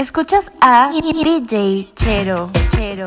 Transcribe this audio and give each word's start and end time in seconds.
Escuchas 0.00 0.50
a 0.62 0.90
DJ 0.92 1.92
Chero, 1.94 2.50
Chero. 2.70 3.04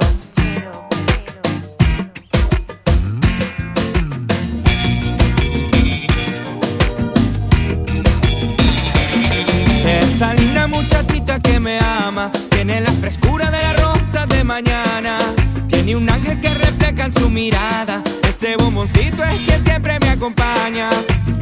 Esa 9.83 10.35
linda 10.35 10.67
muchachita 10.67 11.39
que 11.39 11.59
me 11.59 11.79
ama 11.79 12.31
tiene 12.51 12.81
la 12.81 12.91
frescura 12.91 13.49
de 13.49 13.59
la 13.59 13.73
rosa 13.73 14.27
de 14.27 14.43
mañana 14.43 15.17
tiene 15.85 15.99
un 15.99 16.09
ángel 16.09 16.39
que 16.39 16.47
refleja 16.47 17.07
en 17.07 17.11
su 17.11 17.29
mirada. 17.29 18.01
Ese 18.25 18.55
bomboncito 18.55 19.21
es 19.21 19.41
quien 19.41 19.65
siempre 19.65 19.99
me 19.99 20.11
acompaña. 20.11 20.89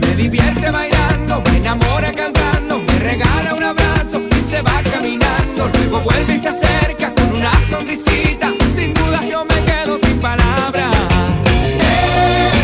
Me 0.01 0.15
divierte 0.15 0.71
bailando, 0.71 1.43
me 1.45 1.57
enamora 1.57 2.11
cantando, 2.11 2.79
me 2.79 2.97
regala 2.97 3.53
un 3.53 3.61
abrazo 3.61 4.19
y 4.35 4.41
se 4.41 4.63
va 4.63 4.81
caminando. 4.91 5.69
Luego 5.75 5.99
vuelve 5.99 6.33
y 6.33 6.37
se 6.39 6.49
acerca 6.49 7.13
con 7.13 7.35
una 7.35 7.51
sonrisita. 7.69 8.51
Sin 8.73 8.95
duda 8.95 9.23
yo 9.29 9.45
me 9.45 9.63
quedo 9.63 9.99
sin 9.99 10.19
palabras. 10.19 10.89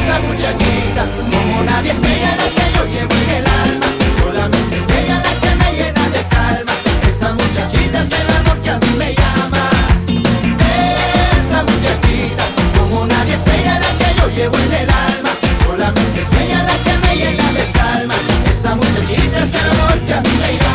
Esa 0.02 0.20
muchachita, 0.22 1.06
como 1.30 1.64
nadie 1.64 1.92
es 1.92 2.04
ella 2.04 2.38
la 2.38 2.50
que 2.56 2.76
yo 2.76 2.86
llevo 2.86 3.14
en 3.14 3.30
el 3.30 3.46
alma. 3.46 3.86
Solamente 4.20 4.78
es 4.78 4.90
ella 4.90 5.22
la 5.24 5.40
que 5.40 5.56
me 5.56 5.74
llena 5.74 6.10
de 6.10 6.24
calma. 6.28 6.72
Esa 7.08 7.34
muchachita 7.34 8.02
es 8.02 8.12
el 8.14 8.36
amor 8.36 8.60
que 8.64 8.70
a 8.72 8.80
mí 8.80 8.90
me 8.98 9.14
llama 9.14 9.27
como 12.78 13.06
nadie 13.06 13.34
es 13.36 13.46
la 13.46 13.92
que 13.98 14.20
yo 14.20 14.30
llevo 14.30 14.58
en 14.58 14.74
el 14.74 14.90
alma, 14.90 15.30
solamente 15.66 16.22
es 16.22 16.32
la 16.32 16.78
que 16.84 17.08
me 17.08 17.16
llena 17.16 17.52
de 17.54 17.72
calma, 17.72 18.16
esa 18.50 18.76
muchachita 18.76 19.44
es 19.44 19.54
el 19.54 19.72
amor 19.72 20.00
que 20.06 20.14
a 20.14 20.22
mí 20.22 20.30
me 20.40 20.67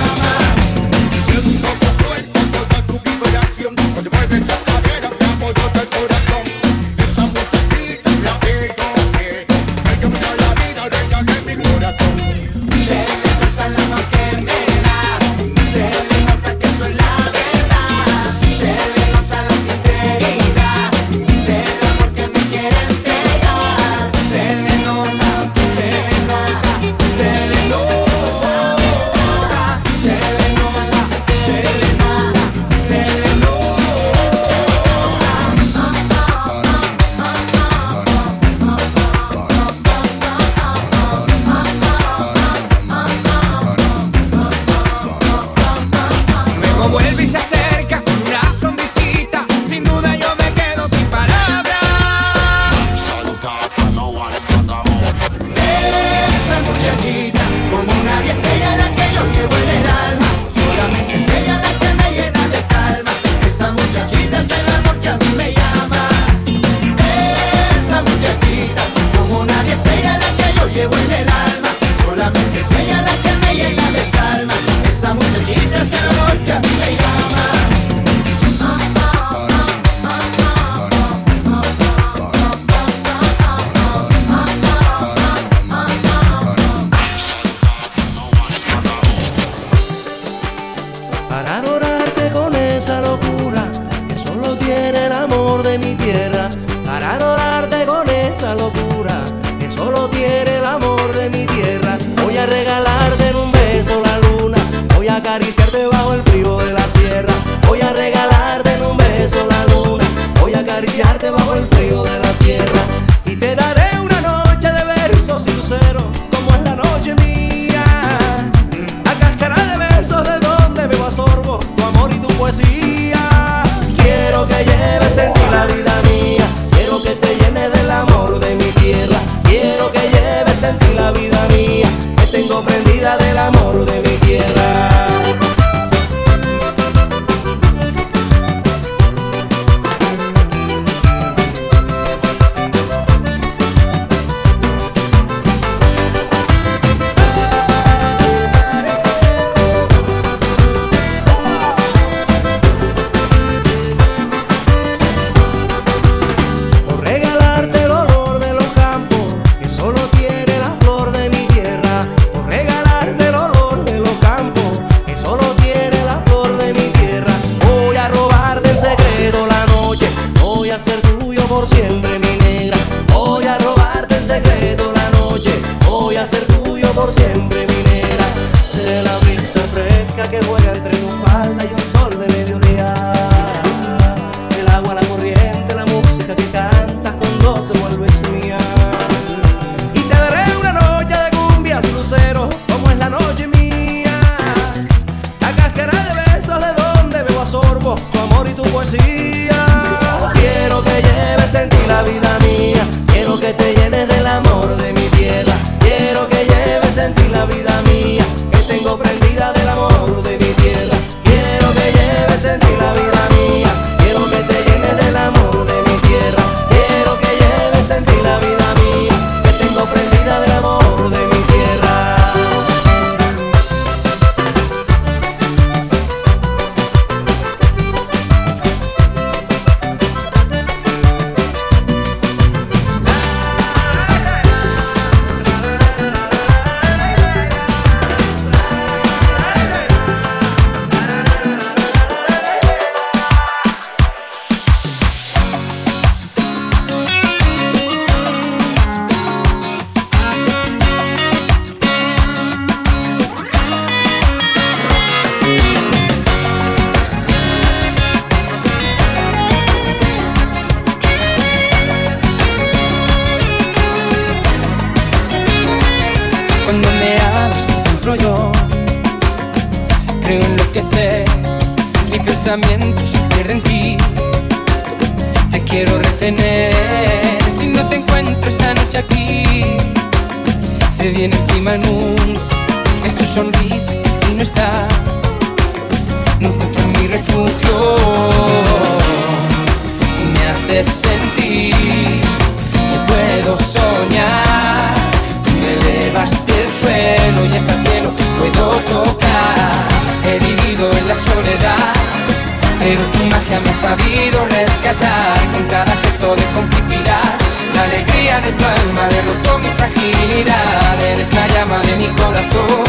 de 308.43 308.53
tu 308.53 308.65
alma 308.65 309.09
derrotó 309.09 309.59
mi 309.59 309.69
fragilidad 309.79 311.01
Eres 311.01 311.33
la 311.35 311.47
llama 311.49 311.79
de 311.79 311.97
mi 311.97 312.09
corazón. 312.21 312.85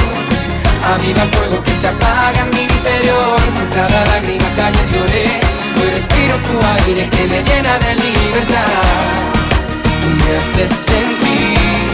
Aviva 0.93 1.23
el 1.23 1.29
fuego 1.29 1.63
que 1.63 1.71
se 1.71 1.87
apaga 1.87 2.41
en 2.41 2.49
mi 2.49 2.63
interior 2.63 3.39
Por 3.55 3.69
cada 3.69 4.05
lágrima 4.05 4.47
que 4.55 4.61
ayer 4.61 4.87
lloré. 4.93 5.27
Hoy 5.79 5.89
respiro 5.93 6.35
tu 6.47 6.55
aire 6.75 7.09
que 7.09 7.23
me 7.31 7.43
llena 7.43 7.77
de 7.79 7.95
libertad. 7.95 8.81
Tú 10.01 10.09
me 10.19 10.29
haces 10.37 10.71
sentir 10.71 11.89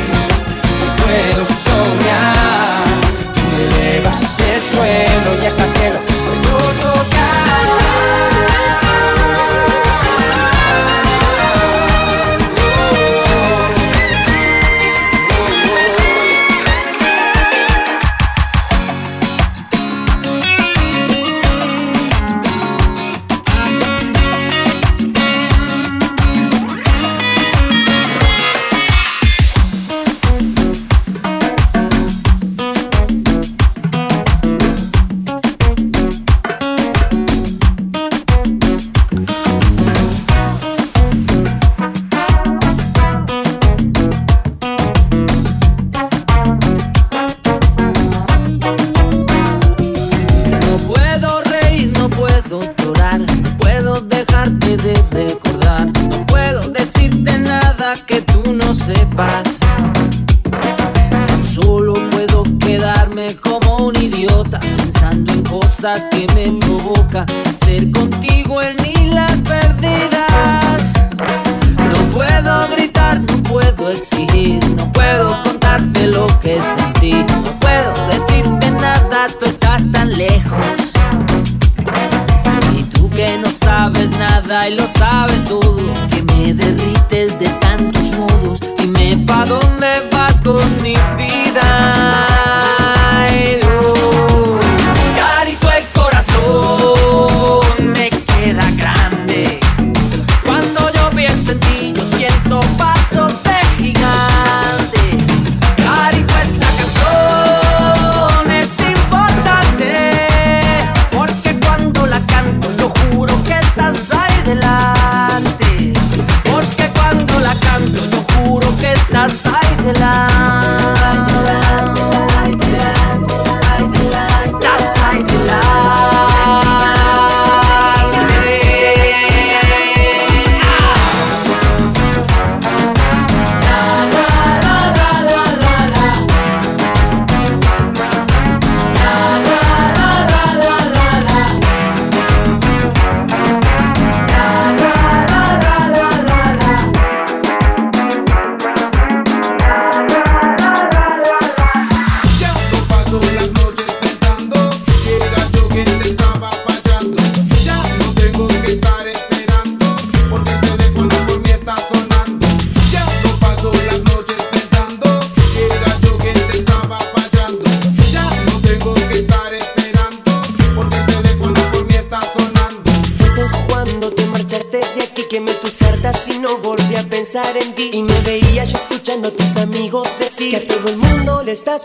No 0.81 0.87
puedo 1.03 1.45
soñar. 1.45 2.83
Tú 3.35 3.41
me 3.51 3.61
elevas 3.67 4.37
el 4.39 4.61
suelo 4.73 5.29
y 5.41 5.45
hasta 5.45 5.65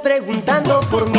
preguntando 0.00 0.80
por 0.90 1.08
mí. 1.10 1.13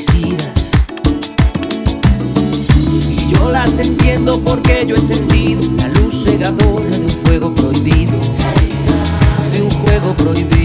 Y 0.00 0.34
yo 3.28 3.50
las 3.50 3.78
entiendo 3.78 4.40
porque 4.40 4.86
yo 4.86 4.96
he 4.96 4.98
sentido 4.98 5.60
la 5.76 5.88
luz 5.88 6.24
cegadora 6.24 6.88
de 6.88 7.04
un 7.04 7.10
fuego 7.10 7.54
prohibido, 7.54 8.12
de 9.52 9.60
un 9.60 9.70
juego 9.70 10.14
prohibido. 10.16 10.59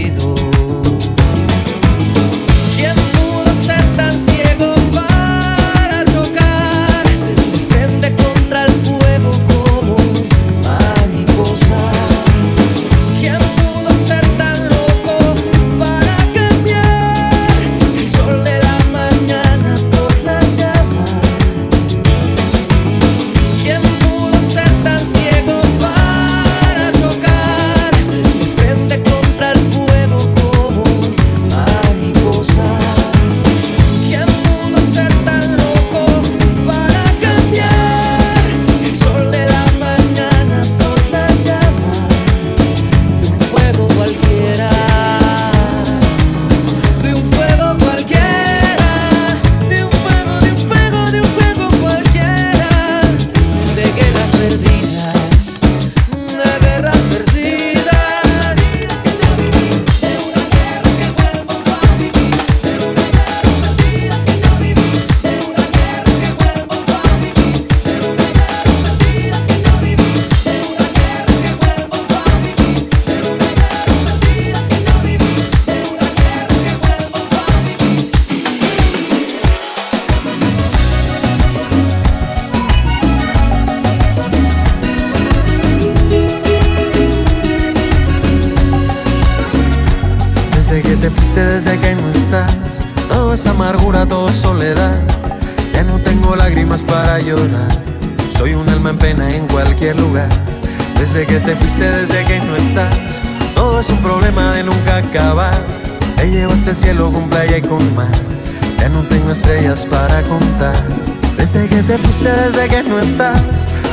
Desde 111.56 111.70
que 111.70 111.82
te 111.84 111.96
fuiste, 111.96 112.28
desde 112.28 112.68
que 112.68 112.82
no 112.82 112.98
estás, 112.98 113.40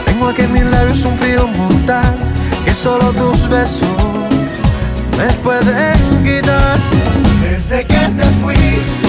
tengo 0.06 0.28
aquí 0.28 0.42
en 0.42 0.52
mis 0.52 0.66
labios 0.66 1.06
un 1.06 1.18
frío 1.18 1.48
mortal 1.48 2.14
que 2.66 2.74
solo 2.74 3.14
tus 3.14 3.48
besos 3.48 3.88
me 5.18 5.32
pueden 5.36 6.24
quitar. 6.26 6.78
Desde 7.42 7.86
que 7.86 7.96
te 7.96 8.26
fuiste 8.42 9.03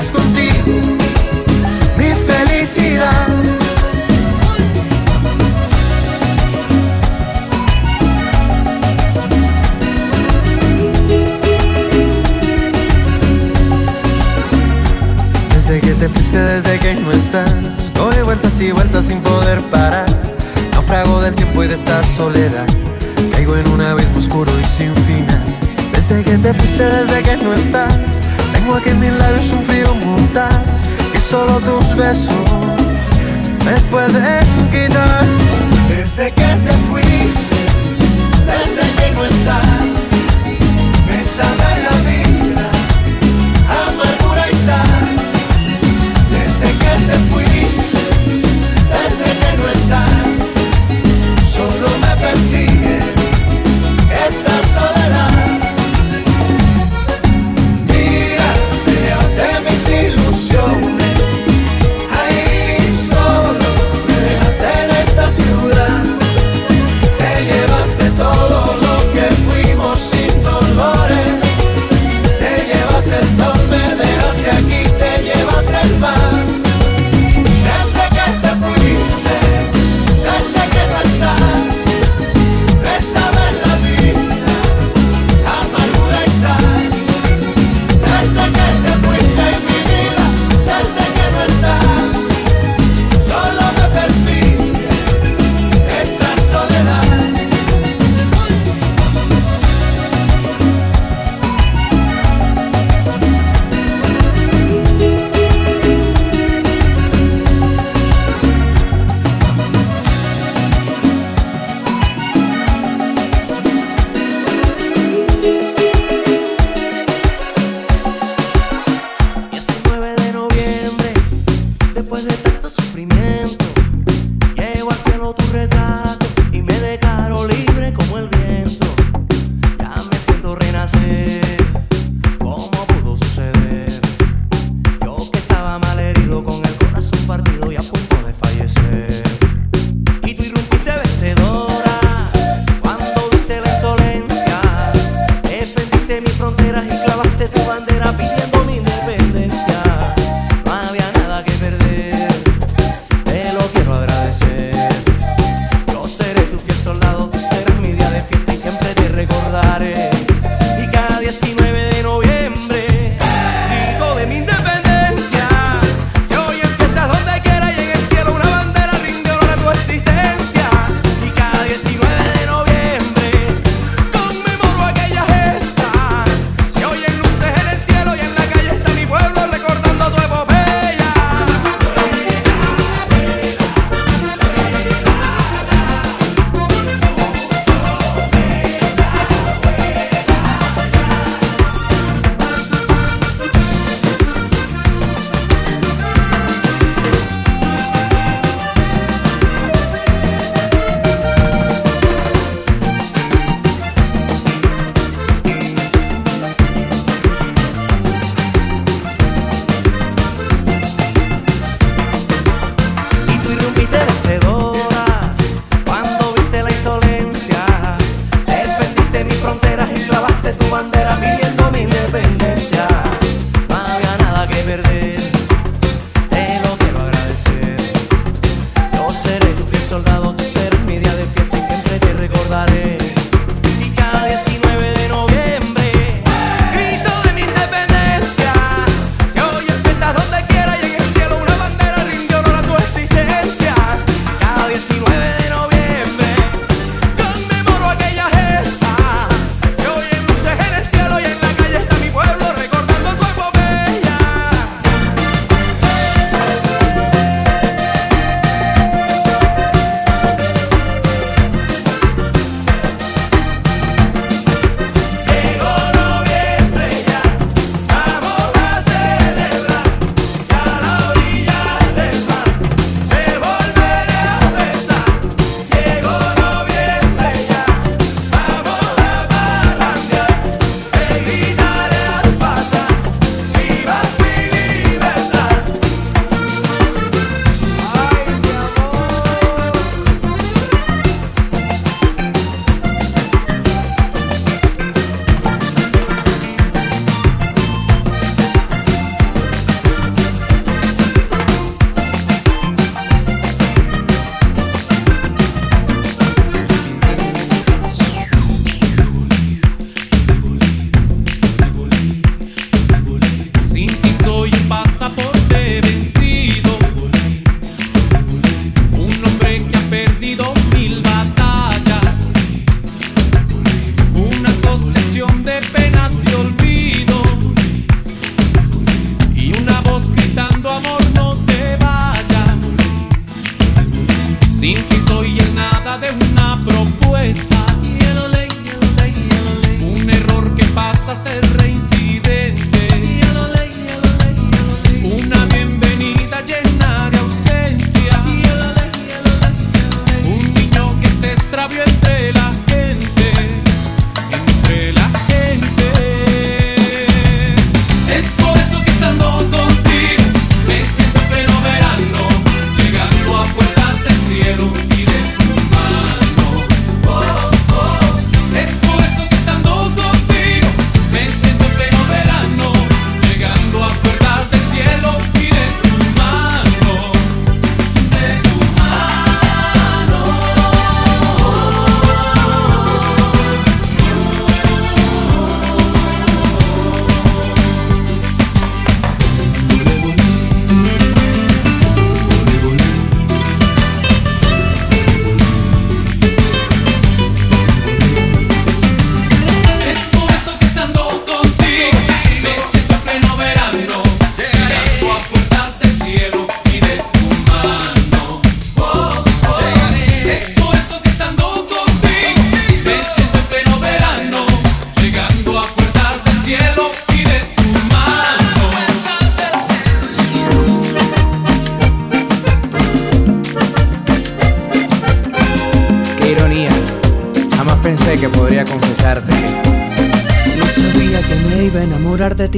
estás 0.00 0.12
contigo, 0.12 0.96
mi 1.98 2.14
felicidad. 2.14 3.28
Desde 15.52 15.80
que 15.80 15.94
te 15.94 16.08
fuiste, 16.08 16.38
desde 16.38 16.78
que 16.78 16.94
no 16.94 17.12
estás, 17.12 17.52
doy 17.94 18.22
vueltas 18.24 18.58
y 18.60 18.72
vueltas 18.72 19.06
sin 19.06 19.20
poder 19.20 19.60
parar. 19.70 20.06
Naufrago 20.72 21.20
del 21.20 21.34
tiempo 21.34 21.62
y 21.62 21.68
de 21.68 21.74
esta 21.74 22.02
soledad, 22.04 22.66
caigo 23.32 23.54
en 23.54 23.68
un 23.68 23.82
abismo 23.82 24.18
oscuro 24.18 24.50
y 24.60 24.64
sin 24.64 24.94
final. 25.04 25.44
Desde 25.92 26.22
que 26.22 26.38
te 26.38 26.54
fuiste, 26.54 26.84
desde 26.84 27.22
que 27.22 27.36
no 27.36 27.52
estás 27.52 28.29
como 28.66 28.80
que 28.80 28.94
mis 28.94 29.12
labios 29.12 29.50
un 29.52 29.64
frío 29.64 29.94
mortal 29.94 30.62
y 31.14 31.20
solo 31.20 31.58
tus 31.60 31.94
besos 31.96 32.34
me 33.64 33.74
pueden 33.90 34.44
quitar. 34.70 35.26
Desde 35.88 36.26
que 36.26 36.56
te 36.64 36.72
fuiste, 36.88 37.56
desde 38.46 38.84
que 38.96 39.10
no 39.14 39.24
estás, 39.24 39.64
me 41.08 41.24
sabe 41.24 41.82
la 41.82 41.89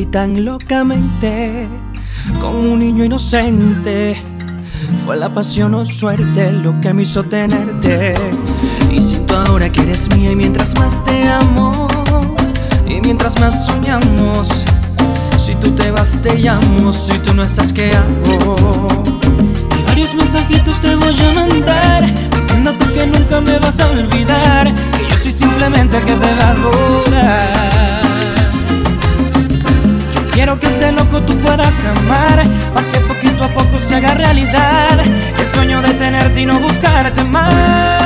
ti 0.02 0.06
tan 0.06 0.44
locamente, 0.44 1.68
como 2.40 2.72
un 2.72 2.78
niño 2.80 3.04
inocente. 3.04 4.20
Fue 5.04 5.16
la 5.16 5.28
pasión 5.28 5.74
o 5.74 5.84
suerte 5.84 6.52
lo 6.52 6.80
que 6.80 6.92
me 6.92 7.02
hizo 7.02 7.22
tenerte. 7.24 8.14
Y 8.90 9.00
siento 9.00 9.38
ahora 9.38 9.70
que 9.70 9.82
eres 9.82 10.08
mía 10.16 10.32
y 10.32 10.36
mientras 10.36 10.76
más 10.78 11.04
te 11.04 11.28
amo, 11.28 11.86
y 12.86 13.00
mientras 13.00 13.38
más 13.40 13.66
soñamos, 13.66 14.64
si 15.38 15.54
tú 15.56 15.70
te 15.72 15.90
vas 15.90 16.20
te 16.22 16.38
llamo, 16.38 16.92
si 16.92 17.18
tú 17.18 17.34
no 17.34 17.44
estás 17.44 17.72
¿qué 17.72 17.92
hago? 17.92 18.56
Varios 19.86 20.14
mensajitos 20.14 20.80
te 20.80 20.96
voy 20.96 21.16
a 21.20 21.32
mandar, 21.32 22.04
diciéndote 22.34 22.84
que 22.94 23.06
nunca 23.06 23.40
me 23.40 23.58
vas 23.58 23.78
a 23.78 23.90
olvidar, 23.90 24.74
que 24.74 25.10
yo 25.10 25.18
soy 25.22 25.32
simplemente 25.32 25.98
el 25.98 26.04
que 26.04 26.14
te 26.14 26.34
va 26.34 26.50
a 26.50 26.54
rogar. 26.54 27.71
Quiero 30.32 30.58
que 30.58 30.66
este 30.66 30.92
loco 30.92 31.20
tú 31.22 31.38
puedas 31.40 31.74
amar, 31.84 32.46
para 32.74 32.90
que 32.90 33.00
poquito 33.00 33.44
a 33.44 33.48
poco 33.48 33.78
se 33.78 33.96
haga 33.96 34.14
realidad 34.14 34.98
el 35.00 35.46
sueño 35.54 35.82
de 35.82 35.92
tenerte 35.92 36.40
y 36.40 36.46
no 36.46 36.58
buscarte 36.58 37.22
más. 37.24 38.01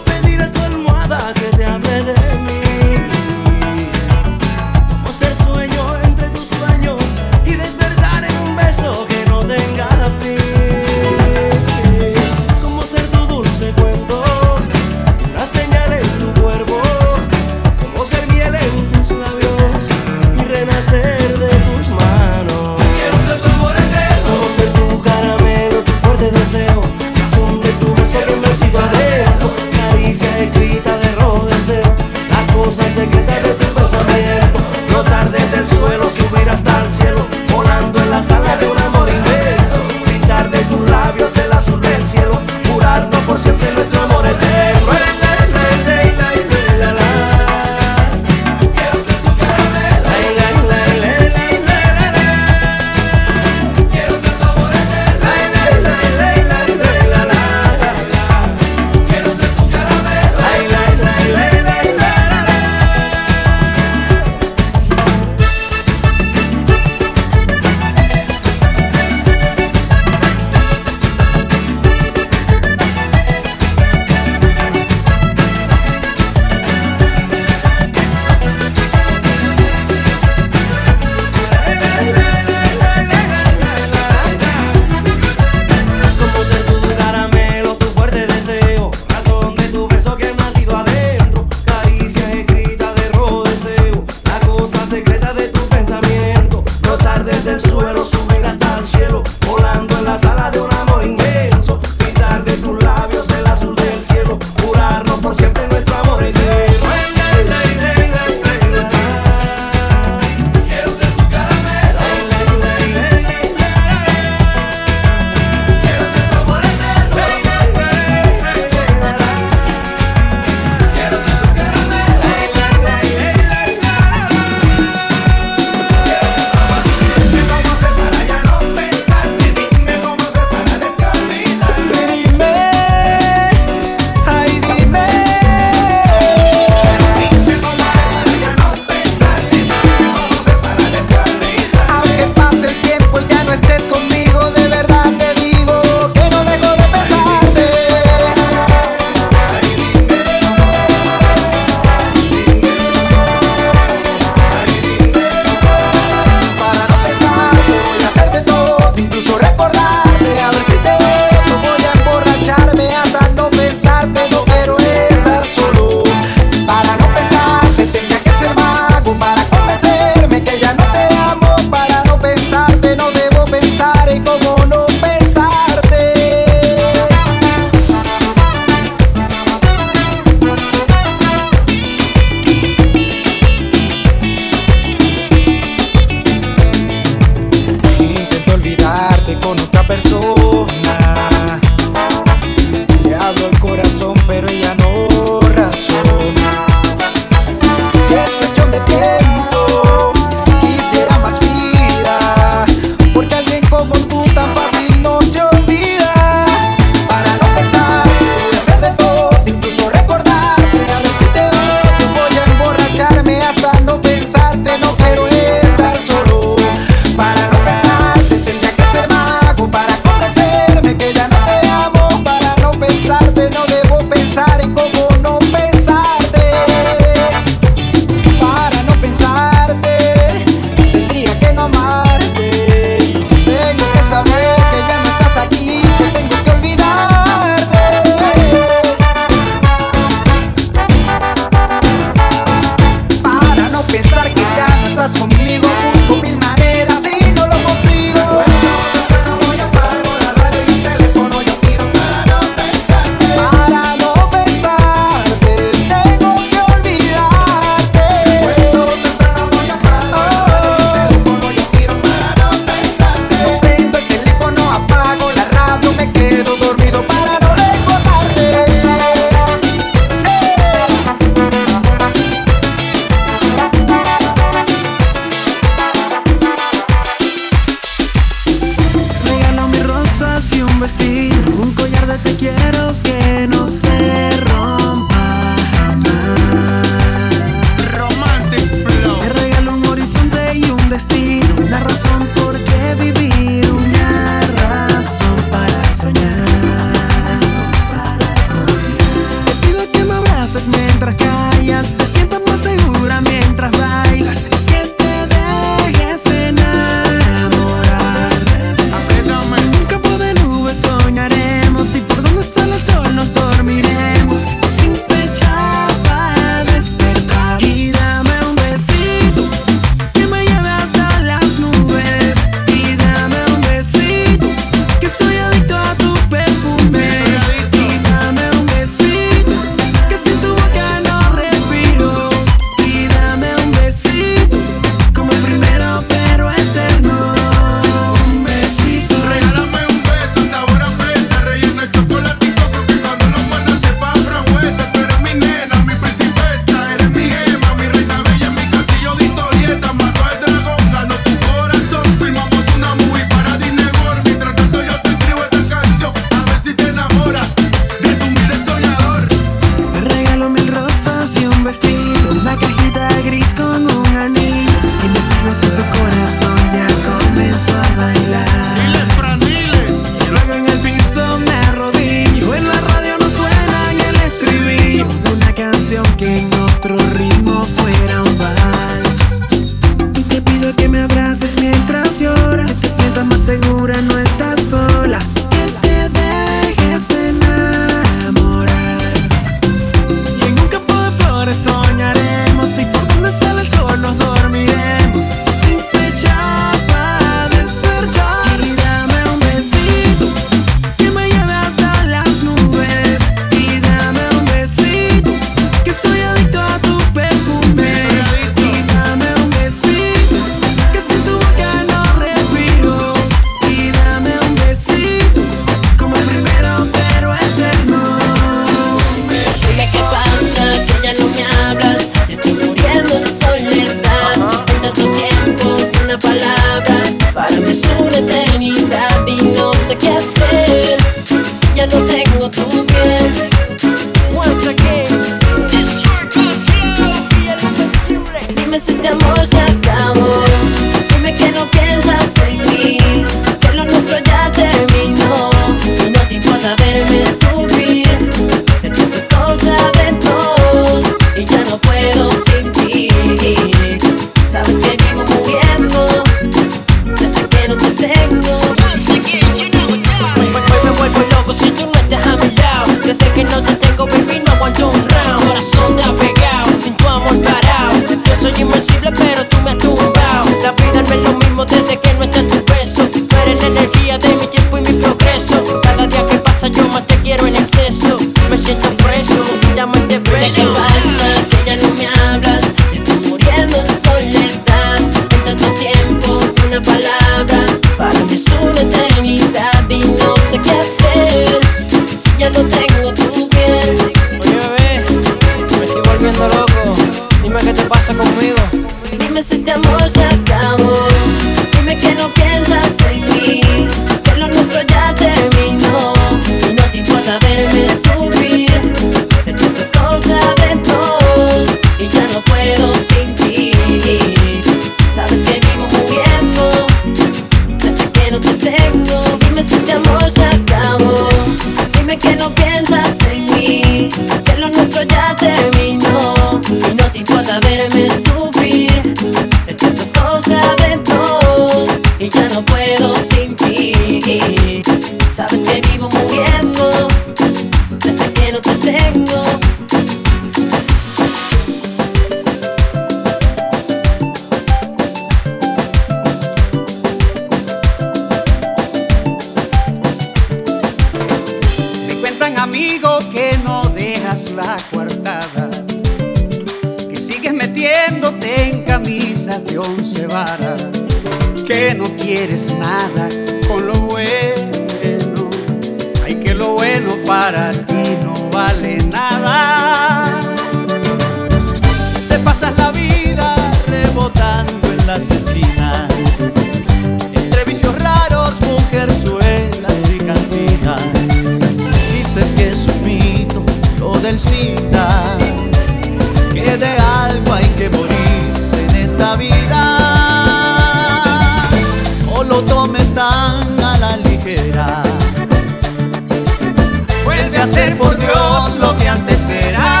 Ser 597.67 597.95
por 597.95 598.17
Dios 598.17 598.77
lo 598.79 598.97
que 598.97 599.07
antes 599.07 599.49
eras. 599.49 600.00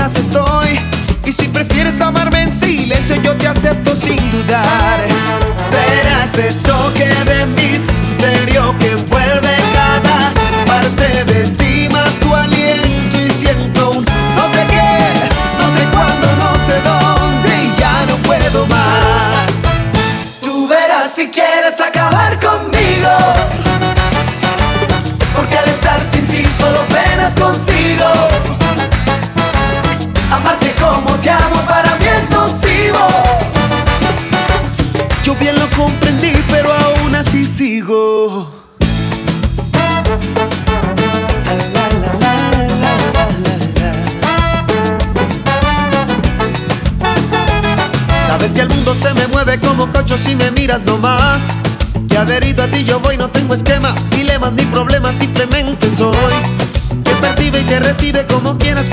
Quieras 0.00 0.16
estoy. 0.16 0.49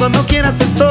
Cuando 0.10 0.26
quieras 0.26 0.62
estoy. 0.62 0.87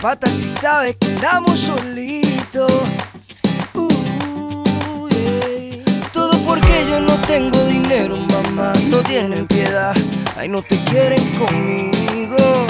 Patas 0.00 0.42
y 0.42 0.48
sabes 0.48 0.96
que 0.96 1.08
andamos 1.08 1.60
solitos. 1.60 2.72
Uh, 3.74 3.88
uh. 3.88 5.08
Todo 6.12 6.38
porque 6.44 6.86
yo 6.88 7.00
no 7.00 7.14
tengo 7.26 7.62
dinero, 7.66 8.16
mamá, 8.16 8.72
no 8.88 9.02
tienen 9.02 9.46
piedad, 9.46 9.94
ay 10.36 10.48
no 10.48 10.62
te 10.62 10.76
quieren 10.84 11.22
conmigo. 11.38 12.66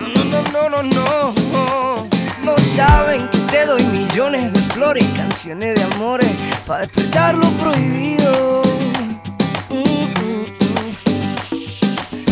No, 0.00 0.24
no, 0.24 0.42
no, 0.52 0.68
no, 0.70 0.82
no, 0.82 1.34
no. 1.52 2.08
No 2.42 2.58
saben 2.58 3.28
que 3.30 3.38
te 3.50 3.66
doy 3.66 3.82
millones 3.84 4.52
de 4.52 4.60
flores 4.60 5.04
y 5.04 5.16
canciones 5.16 5.74
de 5.74 5.82
amores 5.94 6.30
para 6.66 6.86
despertar 6.86 7.34
lo 7.34 7.48
prohibido. 7.50 8.62
Mm, 9.68 10.04
mm. 10.22 10.44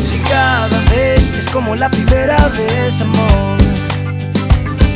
Si 0.07 0.19
cada 0.19 0.79
vez 0.91 1.31
es 1.31 1.49
como 1.49 1.75
la 1.77 1.91
primera 1.91 2.39
vez, 2.49 3.01
amor. 3.03 3.64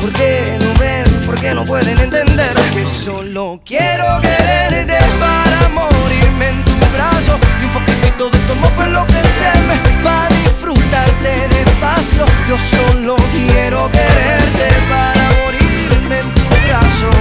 ¿Por 0.08 0.16
qué 0.16 0.58
no 0.58 0.72
ven? 0.80 1.04
¿Por 1.26 1.38
qué 1.38 1.52
no 1.52 1.66
pueden 1.66 1.98
entender 1.98 2.54
que 2.72 2.86
solo 2.86 3.60
quiero 3.62 4.18
quererte 4.22 4.96
para 5.20 5.68
morirme 5.68 6.48
en 6.48 6.64
tu 6.64 6.72
brazo 6.94 7.38
y 7.60 7.66
un 7.66 7.72
poquitito 7.72 8.30
de 8.30 8.38
tu 8.38 8.52
amor 8.52 8.72
por 8.72 8.88
lo 8.88 9.06
que 9.06 9.20
se 9.36 9.50
me 9.68 10.02
va 10.02 10.26
disfrutarte 10.30 11.48
despacio. 11.48 12.24
Yo 12.48 12.56
solo 12.58 13.16
quiero 13.34 13.90
quererte 13.90 14.68
para 14.88 15.30
morirme 15.44 16.20
en 16.20 16.34
tus 16.34 16.48
brazos. 16.66 17.14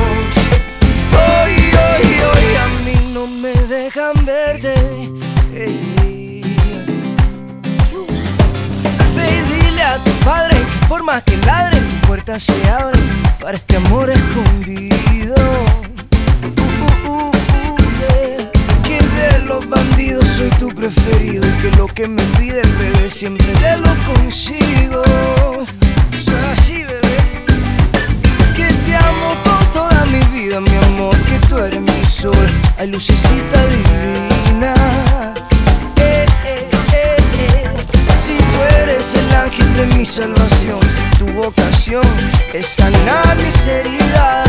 Hoy, 1.12 1.56
hoy, 1.84 2.06
hoy 2.24 2.56
a 2.56 2.68
mí 2.86 3.12
no 3.14 3.28
me 3.28 3.52
dejan 3.68 4.14
verte. 4.26 4.74
Ey. 5.54 6.42
Ve 9.14 9.30
y 9.30 9.62
dile 9.62 9.84
a 9.84 9.98
tu 9.98 10.12
padre 10.24 10.56
que 10.56 10.88
por 10.88 11.04
más 11.04 11.22
que 11.24 11.36
ladre, 11.46 11.87
tu 12.08 12.14
puerta 12.14 12.40
se 12.40 12.70
abre 12.70 13.00
para 13.40 13.58
este 13.58 13.76
amor 13.76 14.10
escondido. 14.10 15.36
Uh, 16.42 16.48
uh, 16.48 17.10
uh, 17.10 17.32
uh, 17.32 17.32
yeah. 18.00 18.52
Que 18.84 19.00
de 19.02 19.46
los 19.46 19.68
bandidos 19.68 20.26
soy 20.38 20.50
tu 20.52 20.70
preferido 20.70 21.46
y 21.48 21.52
que 21.62 21.72
lo 21.78 21.88
que 21.88 22.08
me 22.08 22.22
pides, 22.38 22.68
bebé, 22.78 23.10
siempre 23.10 23.48
te 23.48 23.78
lo 23.78 23.94
consigo. 24.14 25.04
Es 26.14 26.28
así, 26.52 26.84
bebé. 26.84 27.18
Que 28.56 28.68
te 28.86 28.96
amo 28.96 29.36
por 29.44 29.66
toda 29.74 30.06
mi 30.06 30.20
vida, 30.38 30.62
mi 30.62 30.76
amor, 30.94 31.16
que 31.24 31.40
tú 31.48 31.58
eres 31.58 31.82
mi 31.82 32.06
sol, 32.06 32.48
ay 32.78 32.88
lucecita 32.88 33.66
divina. 33.68 34.74
El 39.28 39.36
ángel 39.36 39.74
de 39.76 39.86
mi 39.98 40.06
salvación, 40.06 40.80
si 40.96 41.18
tu 41.18 41.28
vocación 41.34 42.04
es 42.54 42.66
sanar 42.66 43.36
mis 43.38 43.68
heridas. 43.68 44.48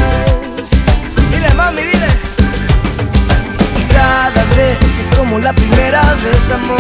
Dile, 1.31 1.53
mami, 1.55 1.83
dile. 1.83 2.09
Y 3.81 3.83
cada 3.93 4.45
vez 4.57 4.99
es 5.01 5.11
como 5.16 5.39
la 5.39 5.53
primera 5.53 6.03
vez, 6.24 6.51
amor. 6.51 6.79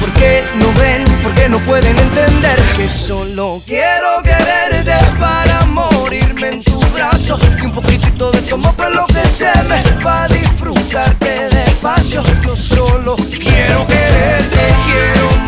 ¿Por 0.00 0.12
qué 0.14 0.44
no 0.56 0.72
ven? 0.80 1.04
¿Por 1.22 1.34
qué 1.34 1.48
no 1.48 1.58
pueden 1.60 1.96
entender 1.98 2.58
que 2.76 2.88
solo 2.88 3.62
quiero 3.66 4.22
quererte 4.22 4.94
para 5.18 5.64
morirme 5.66 6.48
en 6.48 6.62
tu 6.62 6.80
brazo 6.94 7.38
y 7.60 7.66
un 7.66 7.72
poquitito 7.72 8.30
de 8.30 8.42
tu 8.42 8.54
amor 8.54 8.74
por 8.74 8.94
lo 8.94 9.06
que 9.06 9.26
se 9.28 9.50
me 9.68 9.82
va 10.04 10.24
a 10.24 10.28
disfrutarte 10.28 11.48
despacio? 11.50 12.22
Yo 12.42 12.56
solo 12.56 13.16
quiero 13.16 13.86
quererte, 13.86 14.60
quiero 14.86 15.47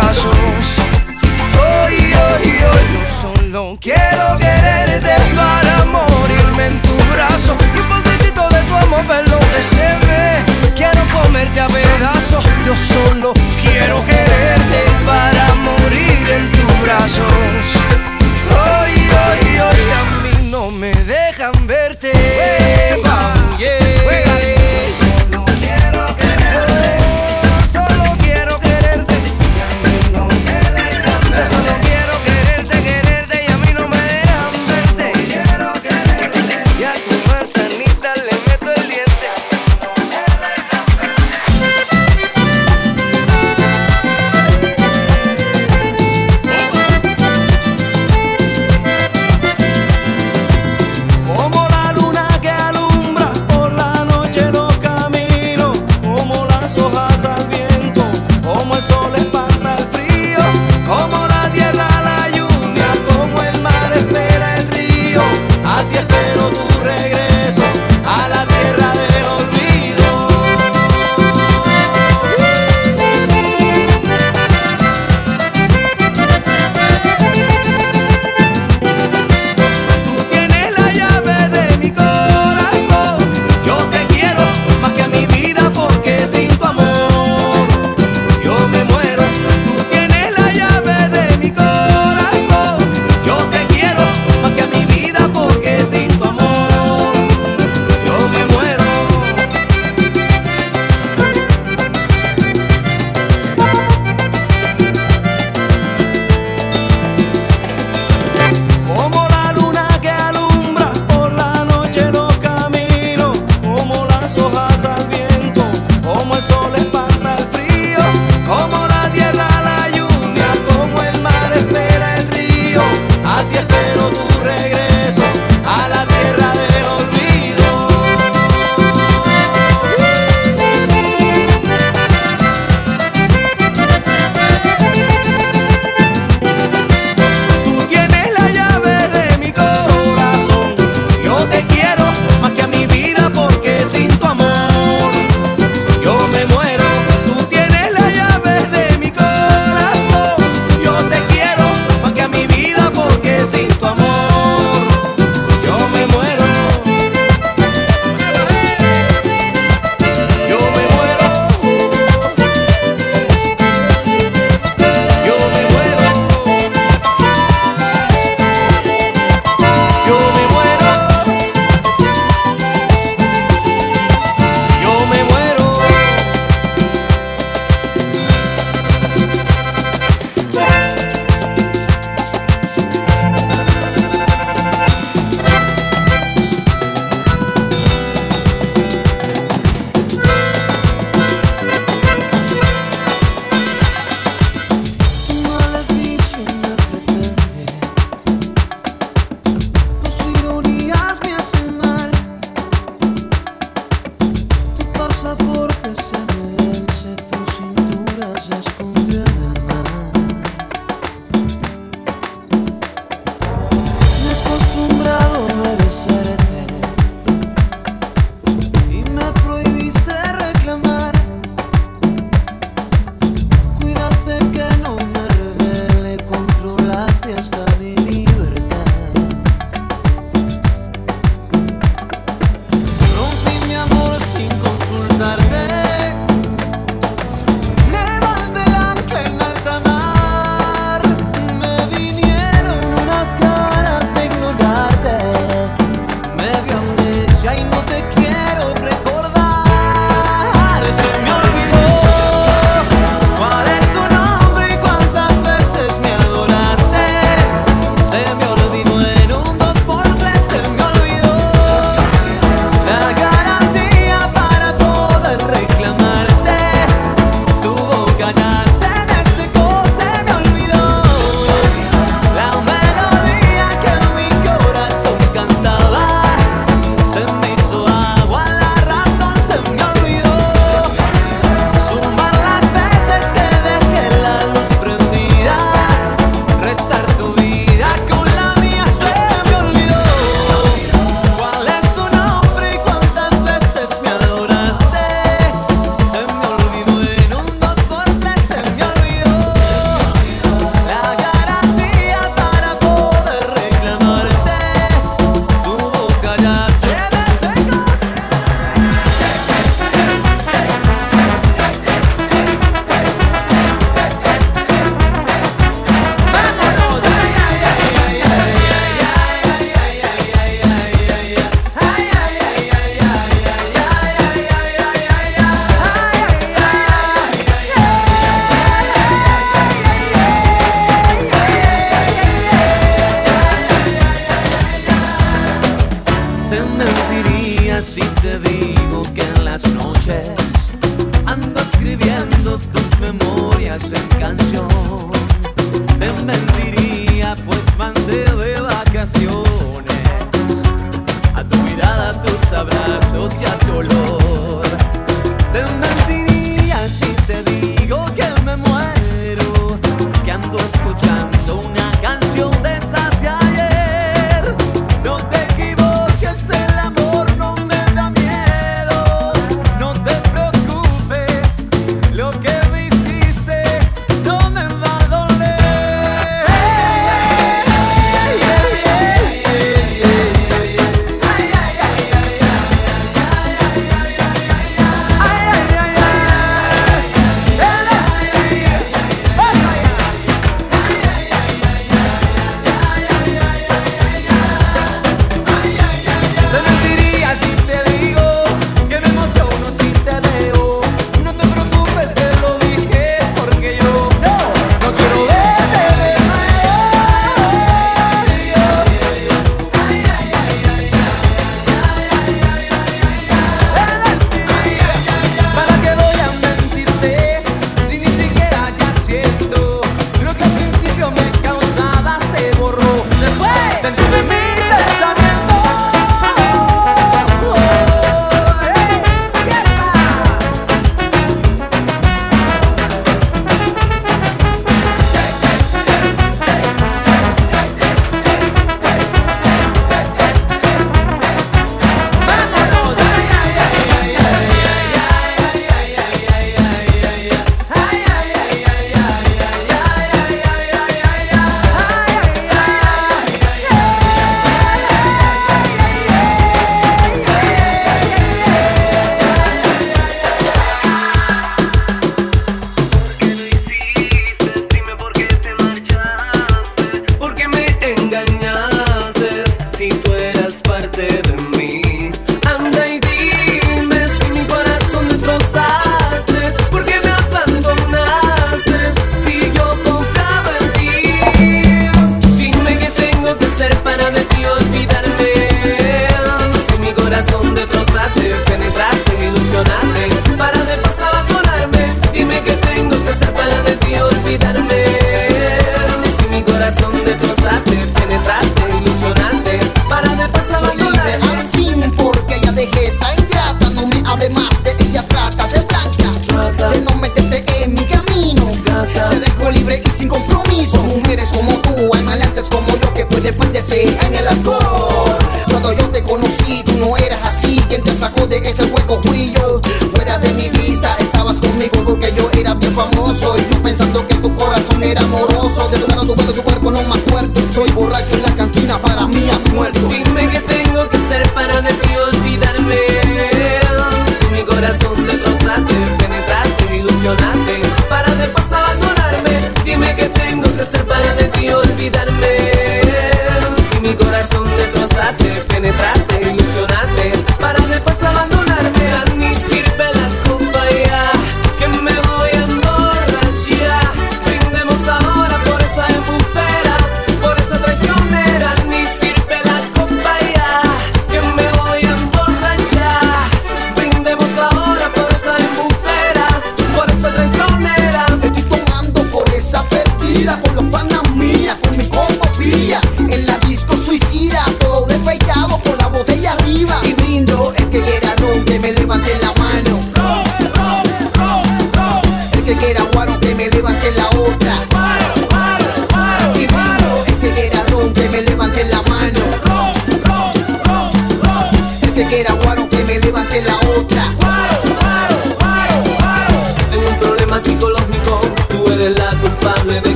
brazos. 0.00 0.76
Hoy, 1.58 1.94
hoy, 2.14 2.52
yo 2.62 3.02
solo 3.20 3.78
quiero 3.80 4.38
quererte 4.38 5.14
para 5.36 5.84
morirme 5.84 6.66
en 6.66 6.82
tu 6.82 6.96
brazo 7.12 7.56
y 7.74 7.78
un 7.80 7.88
poquitito 7.88 8.48
de 8.48 8.60
tu 8.62 8.74
amor 8.76 9.04
por 9.04 9.28
lo 9.28 9.38
que 9.38 10.74
quiero 10.76 11.02
comerte 11.12 11.60
a 11.60 11.66
pedazos. 11.66 12.44
Yo 12.66 12.76
solo 12.76 13.32
quiero 13.60 14.04
quererte 14.06 14.80
para 15.06 15.54
morir 15.54 16.24
en 16.36 16.52
tus 16.52 16.80
brazos. 16.82 17.64
Hoy, 18.50 18.94
hoy, 19.24 19.58
hoy 19.58 20.17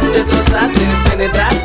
donde 0.00 0.22
tus 0.24 0.54
artes 0.54 0.94
penetran 1.08 1.59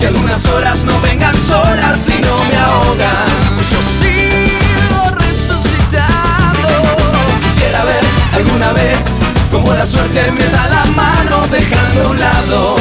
que 0.00 0.06
algunas 0.06 0.44
horas 0.46 0.82
no 0.84 0.98
vengan 1.02 1.34
solas 1.46 2.00
y 2.08 2.22
no 2.22 2.38
me 2.44 2.56
ahogan. 2.56 3.28
Yo 3.70 3.80
sigo 4.00 5.10
resucitando. 5.14 6.68
Quisiera 7.42 7.84
ver 7.84 8.02
alguna 8.32 8.72
vez 8.72 8.98
como 9.52 9.72
la 9.74 9.84
suerte 9.84 10.32
me 10.32 10.46
da 10.48 10.68
la 10.68 10.84
mano 10.96 11.46
dejando 11.50 12.02
a 12.02 12.08
un 12.08 12.18
lado 12.18 12.76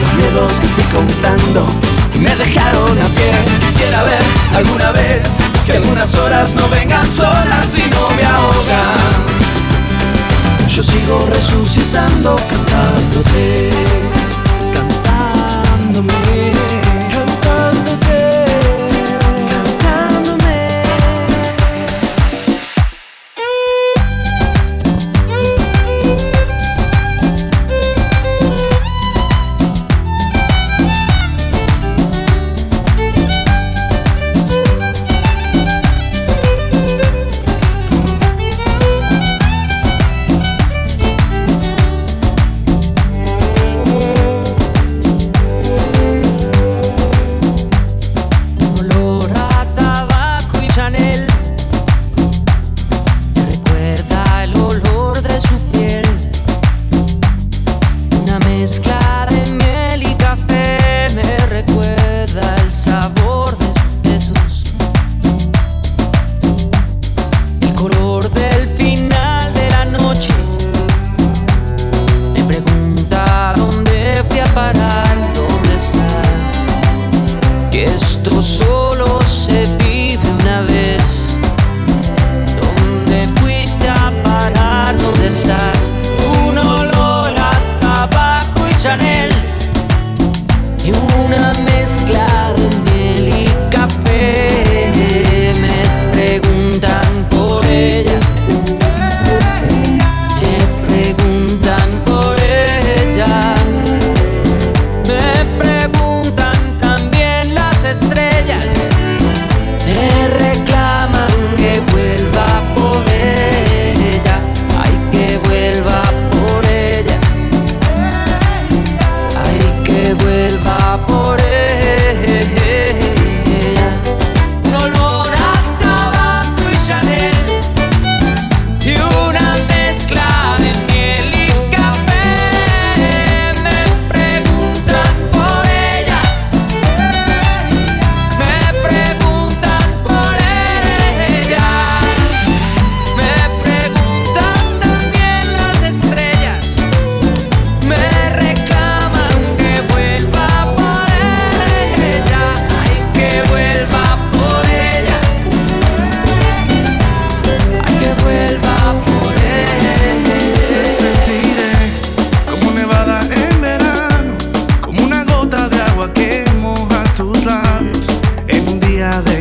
los 0.00 0.14
miedos 0.14 0.60
que 0.60 0.66
estoy 0.66 0.84
contando 0.92 1.66
y 2.14 2.18
me 2.18 2.36
dejaron 2.36 3.00
a 3.00 3.06
pie. 3.16 3.32
Quisiera 3.66 4.02
ver 4.02 4.22
alguna 4.54 4.92
vez 4.92 5.22
que 5.64 5.72
algunas 5.72 6.14
horas 6.16 6.54
no 6.54 6.68
vengan 6.68 7.06
solas 7.10 7.68
y 7.76 7.88
no 7.88 8.10
me 8.10 8.24
ahogan. 8.26 8.98
Yo 10.68 10.82
sigo 10.82 11.26
resucitando 11.32 12.36
cantándote. 12.36 14.17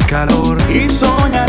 calor 0.08 0.58
y 0.72 0.90
soñar. 0.90 1.47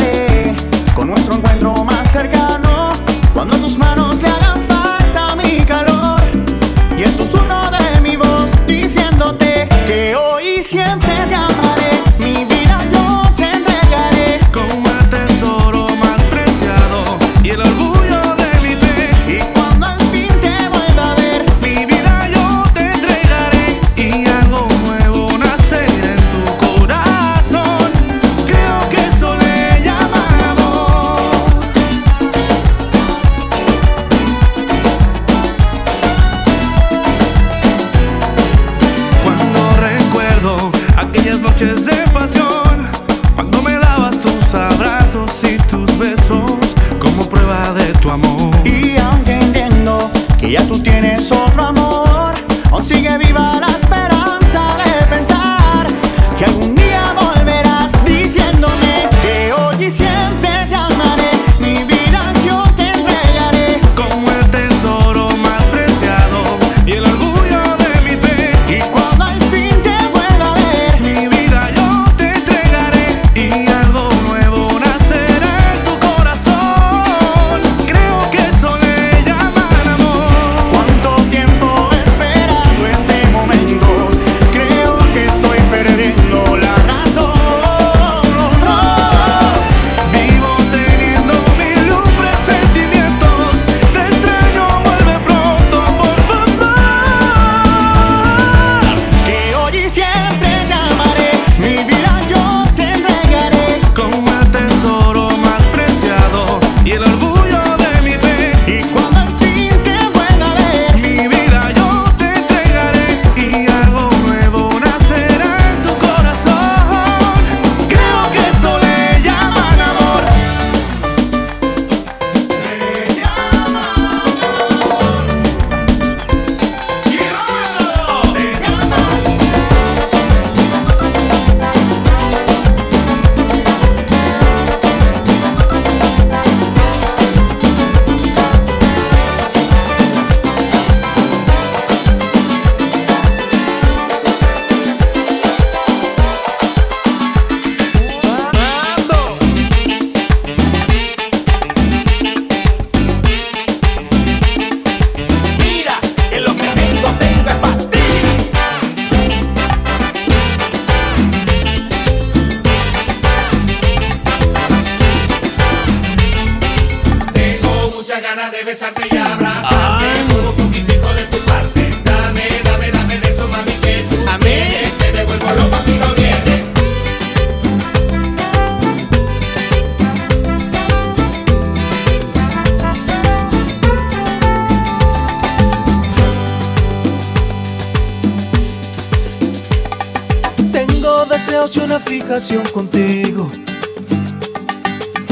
deseos 191.59 191.76
y 191.76 191.80
una 191.80 191.98
fijación 191.98 192.64
contigo. 192.72 193.51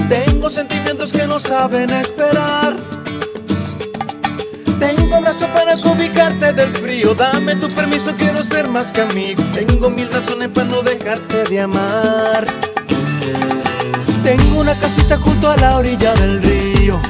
Tengo 0.08 0.50
sentimientos 0.50 1.12
que 1.12 1.26
no 1.26 1.38
saben 1.38 1.90
esperar. 1.90 2.76
Tengo 4.78 5.20
brazos 5.20 5.48
para 5.48 5.76
ubicarte 5.76 6.52
del 6.52 6.72
frío. 6.76 7.14
Dame 7.14 7.56
tu 7.56 7.68
permiso, 7.68 8.12
quiero 8.16 8.42
ser 8.42 8.68
más 8.68 8.92
que 8.92 9.02
amigo. 9.02 9.42
Tengo 9.54 9.90
mil 9.90 10.10
razones 10.12 10.48
para 10.48 10.66
no 10.66 10.82
dejarte 10.82 11.44
de 11.44 11.60
amar. 11.60 12.46
Tengo 14.22 14.60
una 14.60 14.74
casita 14.74 15.16
junto 15.18 15.50
a 15.50 15.56
la 15.56 15.76
orilla 15.76 16.14
del 16.14 16.42
río. 16.42 17.00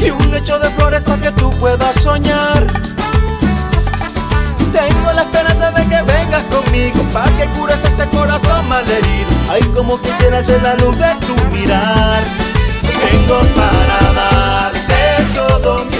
Y 0.00 0.10
un 0.10 0.30
lecho 0.30 0.58
de 0.58 0.70
flores 0.70 1.02
para 1.02 1.22
que 1.22 1.32
tú 1.32 1.50
puedas 1.58 1.96
soñar. 2.00 2.85
Tengo 4.76 5.10
la 5.14 5.22
esperanza 5.22 5.70
de 5.70 5.82
que 5.88 6.02
vengas 6.02 6.44
conmigo 6.44 7.02
para 7.10 7.30
que 7.38 7.48
cures 7.58 7.82
este 7.82 8.06
corazón 8.10 8.68
malherido. 8.68 9.30
Ay, 9.48 9.62
como 9.74 9.98
quisiera 10.02 10.42
ser 10.42 10.62
la 10.62 10.74
luz 10.74 10.98
de 10.98 11.14
tu 11.26 11.34
mirar. 11.50 12.22
Tengo 12.82 13.38
para 13.56 13.98
darte 14.12 15.32
todo 15.34 15.84
mi 15.86 15.95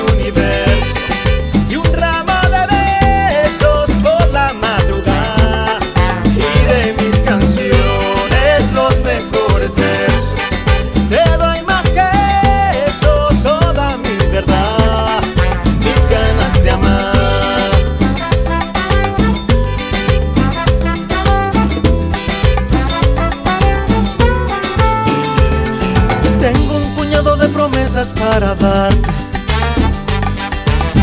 para 28.39 28.55
darte 28.55 29.11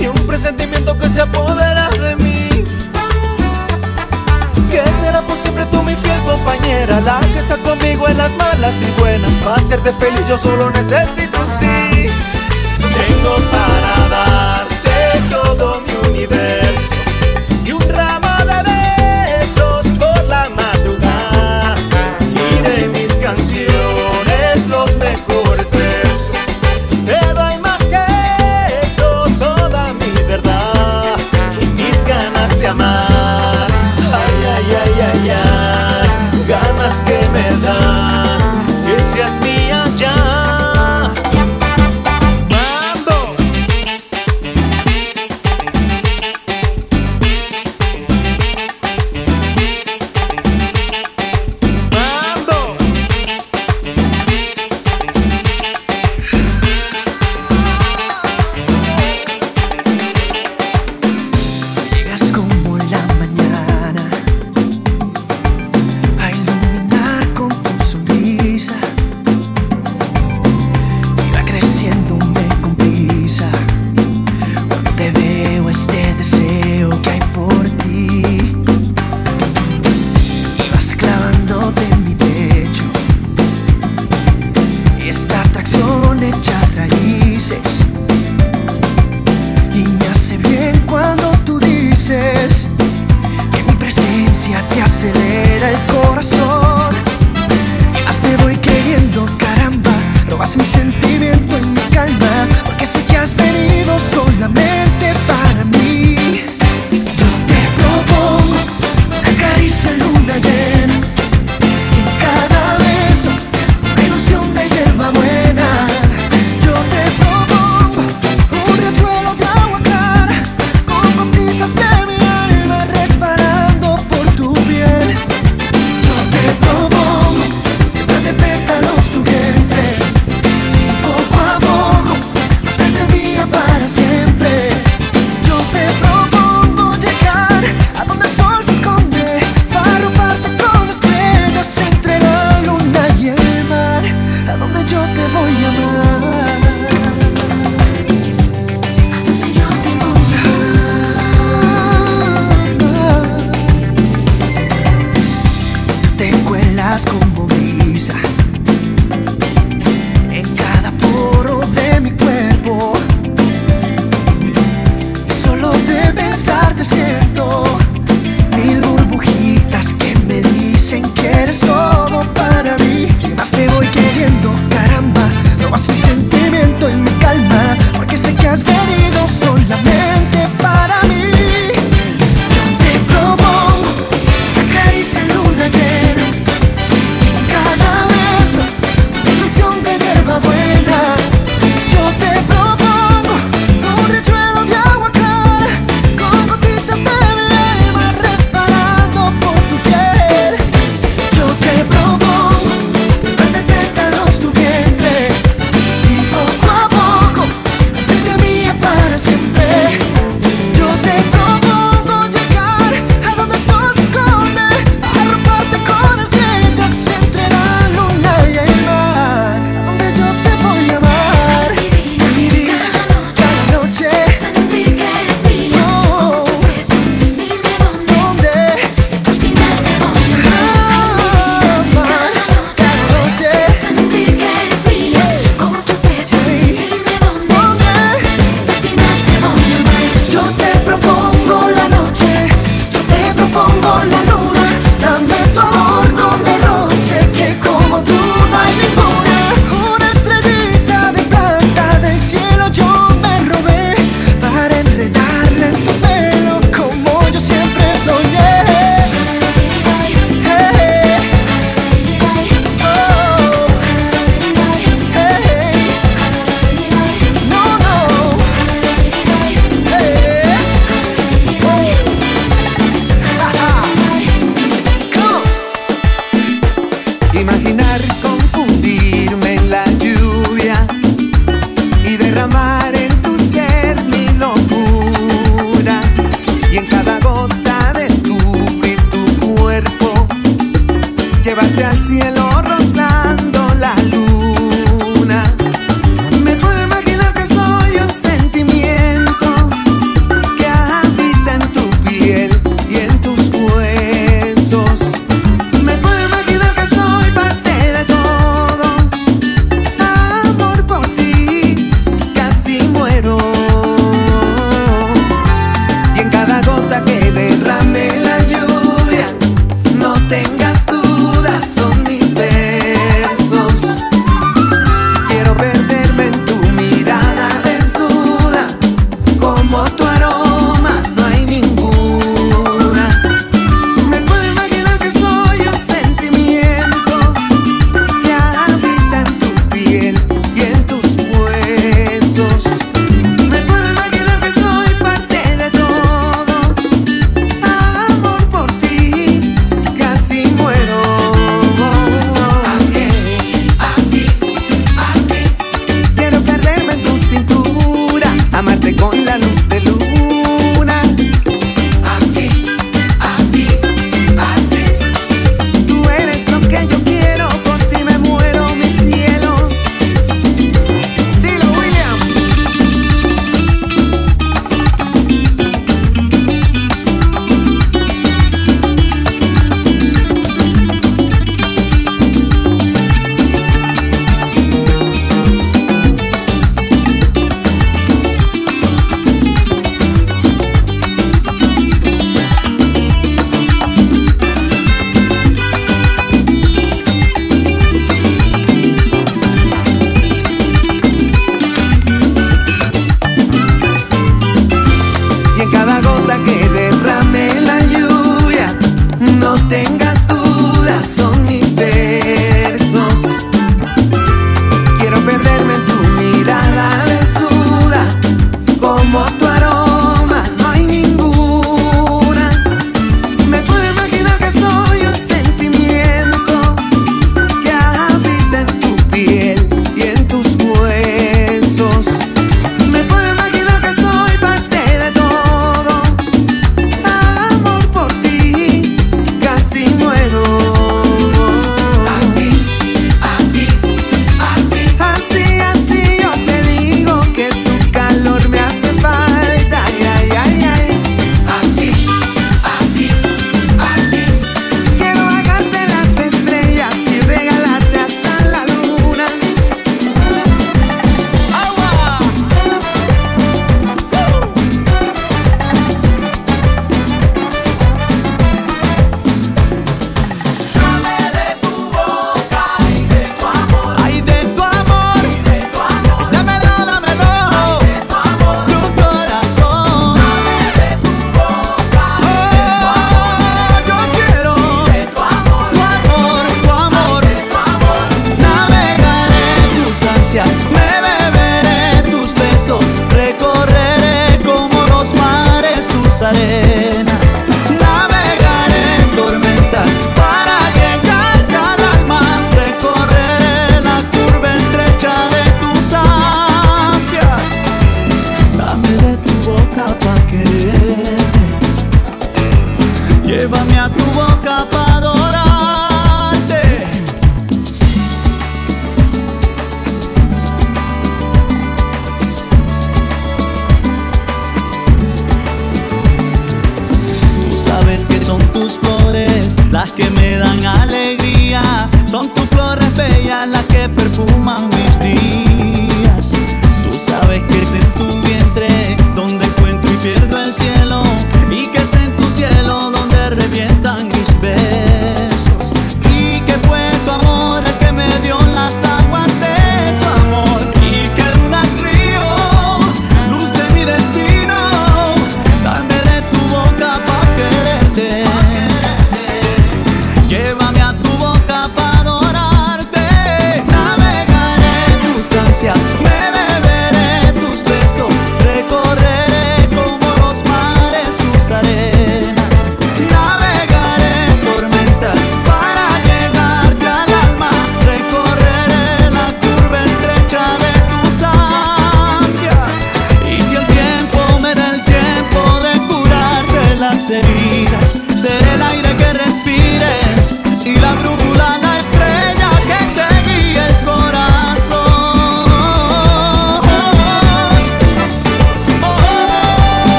Y 0.00 0.06
un 0.06 0.26
presentimiento 0.28 0.96
que 0.96 1.08
se 1.08 1.22
apodera 1.22 1.90
de 1.90 2.14
mí. 2.16 2.64
Que 4.70 4.80
será 5.00 5.22
por 5.22 5.36
siempre 5.38 5.64
tú 5.66 5.82
mi 5.82 5.96
fiel 5.96 6.20
compañera 6.22 7.00
La 7.00 7.18
que 7.32 7.40
está 7.40 7.56
conmigo 7.56 8.06
en 8.06 8.18
las 8.18 8.30
malas 8.36 8.74
y 8.80 9.00
buenas. 9.00 9.30
Para 9.42 9.56
hacerte 9.56 9.92
feliz 9.94 10.22
yo 10.28 10.38
solo 10.38 10.70
necesito 10.70 11.40
un 11.40 11.58